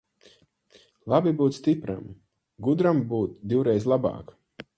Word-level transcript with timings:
Labi 1.13 1.33
būt 1.41 1.57
stipram, 1.57 2.09
gudram 2.69 3.05
būt 3.13 3.37
divreiz 3.53 3.91
labāk. 3.95 4.35